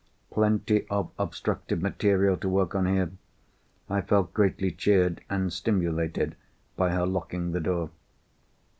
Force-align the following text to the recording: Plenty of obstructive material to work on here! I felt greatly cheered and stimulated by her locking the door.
Plenty 0.31 0.87
of 0.87 1.11
obstructive 1.19 1.79
material 1.79 2.35
to 2.37 2.49
work 2.49 2.73
on 2.73 2.87
here! 2.87 3.11
I 3.87 4.01
felt 4.01 4.33
greatly 4.33 4.71
cheered 4.71 5.21
and 5.29 5.53
stimulated 5.53 6.35
by 6.75 6.89
her 6.89 7.05
locking 7.05 7.51
the 7.51 7.59
door. 7.59 7.91